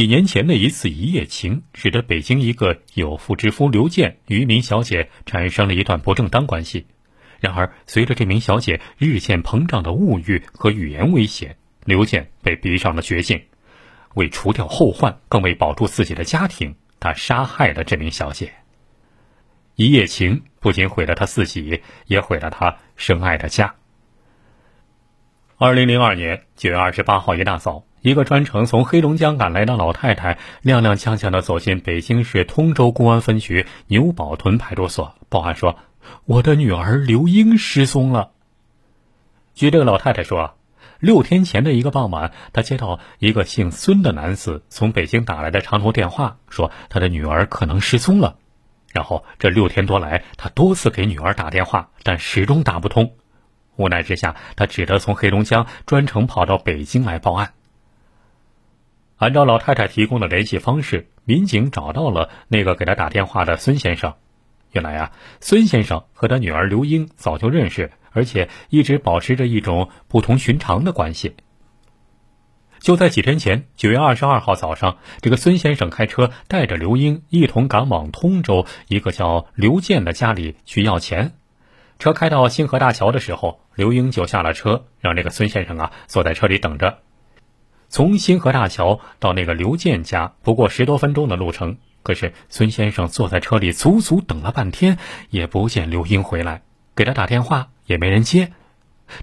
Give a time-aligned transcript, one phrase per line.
[0.00, 6.86] 几年前的一次一夜情，使得北京一个有妇之夫刘健与一名小姐产生了一段不正当关系。
[7.38, 13.42] 然而，随着这名小姐日渐膨胀的物欲和语言威胁，刘健被逼上了绝境。
[14.14, 18.54] 为除掉后患，更为保住自己的家庭，他杀害了这名小姐。
[19.74, 23.74] 一夜情不仅毁了他自己，也毁了他深爱的家。
[25.58, 27.84] 二零零二年九月二十八号一大早。
[28.02, 35.76] 一个专程从黑龙江赶来的老太太踉踉跄跄地走进北京市通州公安分局牛堡屯派出所，报案说
[36.24, 38.30] ：“我的女儿刘英失踪了。”
[39.54, 40.56] 据这个老太太说，
[40.98, 48.36] 六天前的一个傍晚，她接到一个姓孙的男子从北京打来的长途电话，说他的女儿可能失踪了。
[48.92, 53.12] 然后这六天多来，她多次给女儿打电话，但始终打不通。
[53.76, 57.52] 无奈之下，她只得从黑龙江专程跑到北京来报案。
[59.20, 64.14] 按照老太太提供的联系方式，民警找到了那个给他打电话的孙先生。
[64.72, 65.12] 原来啊，
[65.42, 71.36] 孙先生和他女儿刘英早就认识，而且一直保持着一种不同寻常的关系。
[72.78, 81.34] 就在几天前，九月二十二号早上，这个孙先生开车带着刘英一同赶往通州一个叫刘建的家里去要钱。
[81.98, 87.00] 车开到星河大桥的时候，刘英就下了车，让这个孙先生啊坐在车里等着。
[87.90, 94.96] 从星河大桥到那个刘健家不过十多分钟的路程，可是孙先生坐在车里足足等了半天，
[95.28, 96.62] 也不见刘英回来，
[96.94, 98.52] 给他打电话也没人接。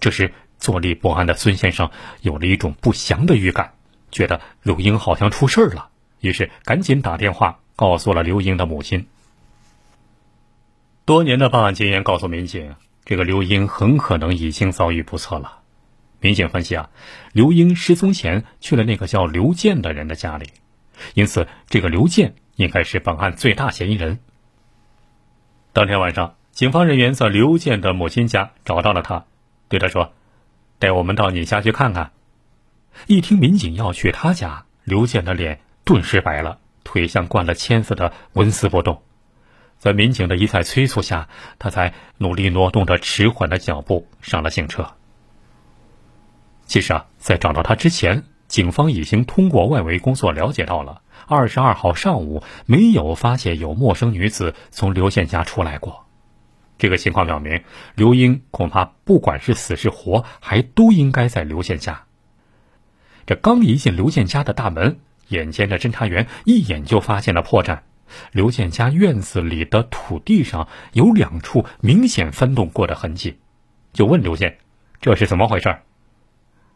[0.00, 1.90] 这时坐立不安的孙先生
[2.22, 3.74] 有了一种不祥的预感，
[4.10, 9.06] 觉得刘英好像出事儿了，于是赶紧打电话告诉了刘英的母亲。
[11.04, 15.58] 多年的办案经验告诉民警，这个刘英很可能已经遭遇不测了。
[16.24, 16.88] 民警分析啊，
[17.34, 20.46] 刘英失踪前去了那个叫刘健的人的家里，
[21.12, 24.18] 因此这个刘健应该是本案最大嫌疑人。
[25.74, 29.26] 当天晚上，警方人员在刘健的母亲家找到了他，
[29.68, 30.14] 对他说
[30.80, 32.12] ：“带我们到你家去看看。”
[33.06, 39.02] 一听民警要去他家，刘健的脸顿时白了，腿像灌了铅似的纹丝不动。
[39.76, 44.94] 在民警的一再催促下，他才努力挪动着迟缓的脚步上了警车。
[46.74, 56.04] 其实啊，在找到他之前，警方已经通过外围工作了解到了，二十二号上午没有发现有陌生女子从刘健家出来过。
[56.76, 57.62] 这个情况表明，
[57.94, 62.06] 刘英恐怕不管是死是活，还都应该在刘健家。
[63.24, 64.98] 这刚一进刘健家的大门，
[65.28, 67.82] 眼尖的侦查员一眼就发现了破绽：
[68.32, 73.38] 刘健家院子里的土地上有两处明显翻动过的痕迹。
[73.92, 74.58] 就问刘健
[75.00, 75.72] ：“这是怎么回事？”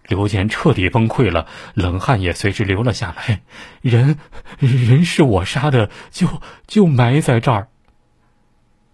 [0.09, 3.43] 刘健彻底崩溃了，冷汗也随之流了下来。
[3.83, 4.19] 人，
[4.59, 6.27] 人是我杀的，就
[6.67, 7.69] 就埋在这儿。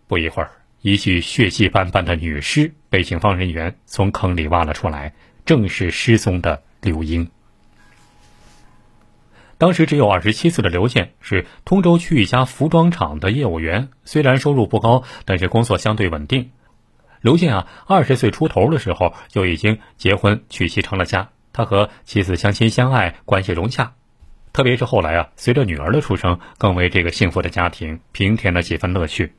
[0.09, 0.51] 不一会儿，
[0.83, 5.15] 一具血迹斑斑的女尸被警方人员从坑里挖了出来，
[5.47, 7.31] 正是失踪的刘英。
[9.57, 16.51] 当时只有二十七岁的刘健是通州区一家服装厂的业务员，虽然收入不高，但是工作相对稳定。
[17.25, 21.31] 刘健啊，二十岁出头的时候就已经结婚娶妻成了家。
[21.55, 23.95] 他和妻子相亲相爱，关系融洽。
[24.53, 29.33] 特别是后来啊，随着女儿的出生，更为这个幸福的家庭平添了几分乐趣。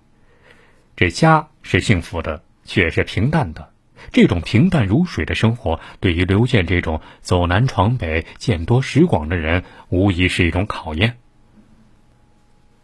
[0.95, 3.69] 这家是幸福的，却是平淡的。
[4.11, 11.17] 这种平淡如水的生活，对于刘健这种走南闯北、见多识广的人，无疑是一种考验。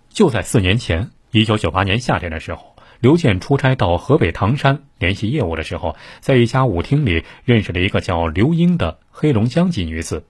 [0.09, 2.70] 就在四年前，一九九八年夏天的时候。
[3.01, 10.23] 刘健出差到河北唐山联系业务的时候，在一家舞厅里认识了一个叫刘英的黑龙江籍女子。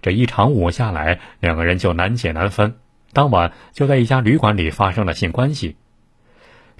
[0.00, 2.76] 这一场舞下来，两个人就难解难分。
[3.12, 5.76] 当晚就在一家旅馆里发生了性关系。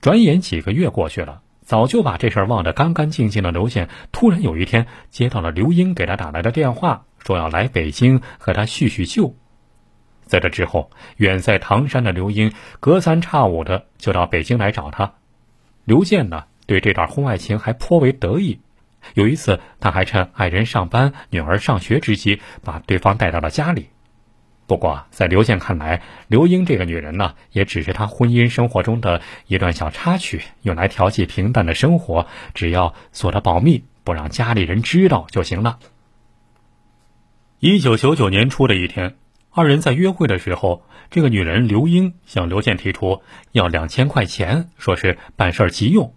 [0.01, 9.37] 转眼几个月过去了，早就把这事儿忘得干干净净的刘健，突然有一天接到了刘英给他打来的电话，说要来北京和他叙叙旧。
[10.25, 15.13] 在这之后，远在唐山的刘英隔三差五的就到北京来找他。
[15.87, 18.59] 刘健呢，对这段婚外情还颇为得意。
[19.15, 23.87] 有一次，他还趁爱人上班、女儿上学之机，把对方带到了家里。
[24.67, 32.27] 不过，在刘健看来，刘英这个女人呢，也只是他婚姻生活中的一段小插曲，用来调剂平淡的生活。
[32.53, 35.79] 只要做得保密，不让家里人知道就行了。
[37.61, 39.15] 一九九九年初的一天，
[39.57, 40.85] 二人在约会的时候。
[41.09, 43.23] 这个女人刘英向刘健提出
[43.53, 46.13] 要两千块钱，说是办事儿急用。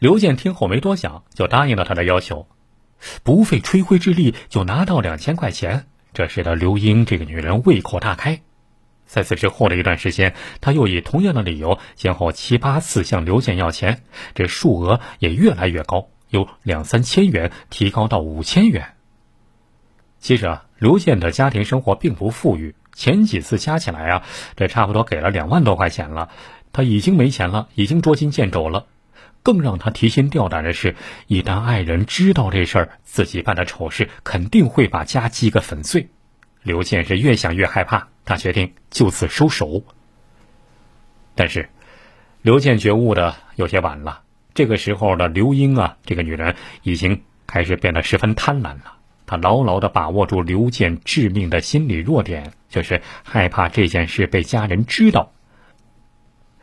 [0.00, 2.48] 刘健听后没多想，就答应了他的要求，
[3.22, 8.40] 不费吹灰之力就拿到两千块钱，这使得刘英这个女人胃口大开。
[9.06, 14.02] 在此之后的一段时间，她又以同样的理由，先后七八次向刘健要钱，
[14.34, 18.94] 这数额也越来越高，由两三千元提高到五千元。
[20.22, 24.22] 其实啊，刘健的家庭生活并不富裕，前几次加起来啊，
[24.54, 26.30] 这差不多给了两万多块钱了，
[26.72, 28.86] 他已经没钱了，已经捉襟见肘了。
[29.42, 30.94] 更让他提心吊胆的是，
[31.26, 36.08] 一旦爱人知道这事儿，自己办的丑事肯定会把家击个粉碎。
[36.62, 39.82] 刘健是越想越害怕，他决定就此收手。
[41.34, 41.68] 但是，
[42.42, 44.22] 刘健觉悟的有些晚了。
[44.54, 46.54] 这个时候的刘英啊，这个女人
[46.84, 48.98] 已经开始变得十分贪婪了。
[49.32, 55.32] 她牢牢的把握住刘健致命的心理弱点，就是害怕这件事被家人知道。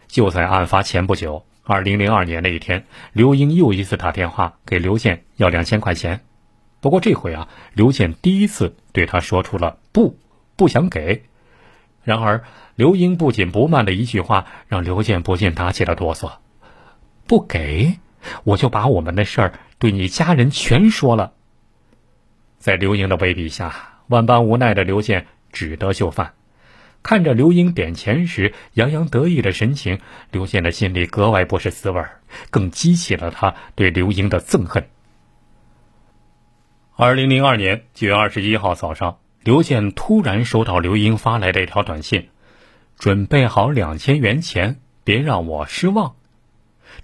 [0.06, 1.44] 就在案发前不久。
[1.64, 6.22] 二零零二年那一天，刘英又一次打电话给刘健要两千块钱。
[6.80, 10.20] 不过这回啊，刘健第一次对他说出了“不，
[10.56, 11.24] 不想给”。
[12.06, 12.44] 然而，
[12.76, 16.34] 刘英不紧不慢的一句话，让刘健不禁打起了哆嗦
[17.26, 17.98] ：“不给，
[18.44, 21.34] 我就把我们的事儿对你家人全说了。”
[22.60, 26.34] 在刘英的威逼下，万般无奈的刘健只得就范。
[27.02, 30.00] 看着刘英点钱时洋洋得意的神情，
[30.32, 32.04] 刘健的心里格外不是滋味
[32.52, 34.86] 更激起了他对刘英的憎恨。
[36.98, 42.28] 二零零二年九月二十一号早上，刘健突然收到刘英发来的一条短信
[43.00, 46.16] ：“准备好两千元钱，别让我失望。”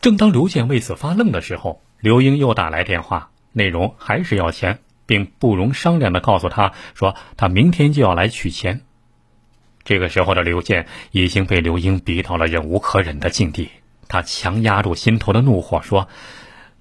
[0.02, 8.82] 正当刘健为此发愣的时候，刘英又打来电话，内容还是要钱，并不容商量的告诉他说：“他明天就要来取钱。”
[9.84, 13.70] 这个时候的刘健已经被刘英逼到了忍无可忍的境地，
[14.08, 16.08] 他强压住心头的怒火说：“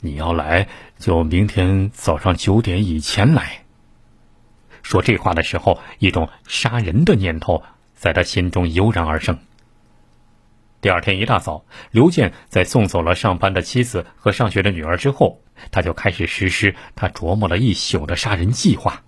[0.00, 0.68] 你要来，
[0.98, 3.64] 就明天早上九点以前来。”
[4.82, 7.62] 说这话的时候，一种杀人的念头
[7.94, 9.38] 在他心中油然而生。
[10.80, 15.40] 第二天一大早，刘健在送走了上班的妻子和上学的女儿之后，
[15.70, 19.02] 他就开始实施他琢磨了一宿的杀人计划。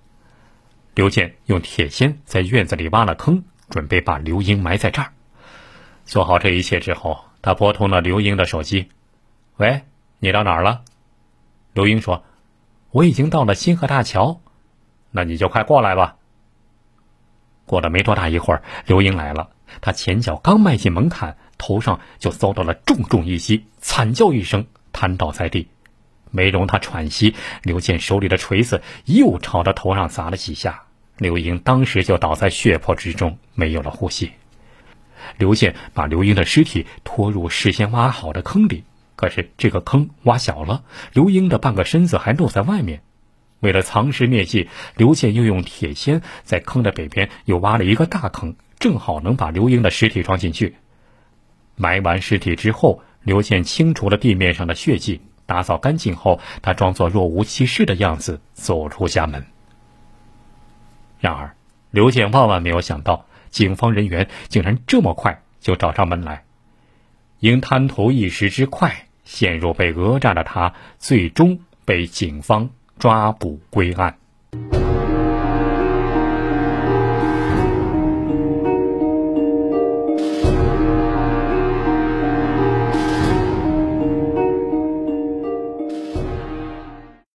[0.95, 3.45] 刘健用铁锨在院子里挖了坑。
[3.69, 5.13] 准备把刘英埋在这儿。
[6.05, 8.91] 做好这一切之后，他拨通了刘英的手机。
[9.59, 9.83] “喂，
[10.21, 10.83] 你到哪儿了？”
[11.75, 12.25] 刘英说
[12.93, 14.41] ：“我已经到了新河大桥。
[15.11, 16.15] ”“那你就快过来吧。”
[17.67, 19.51] 过了没多大一会儿，刘英来了。
[19.81, 25.69] 他前脚刚迈进门槛，头上就遭到了重重一击，惨叫一声，瘫倒在地。
[26.37, 30.83] 没容他喘息，刘健手里的锤子又朝他头上砸了几下。
[31.17, 34.33] 刘英当时就倒在血泊之中，没有了呼吸。
[35.39, 38.85] 刘健把刘英的尸体拖入事先挖好的坑里，
[39.17, 40.85] 可是这个坑挖小了，
[41.15, 43.01] 刘英的半个身子还露在外面。
[43.61, 50.77] 为了藏尸灭迹，刘健又用铁锨在坑的北边又挖了一个大坑，正好能把刘英的尸体装进去。
[51.77, 59.47] 埋完尸体之后，刘健清除了地面上的血迹，打扫干净后，他装作若无其事的样子走出家门。
[61.19, 61.55] 然而，
[61.91, 66.45] 刘健万万没有想到，警方人员竟然这么快就找上门来。
[67.39, 74.19] 因贪图一时之快，陷入被讹诈的他，最终被警方抓捕归案。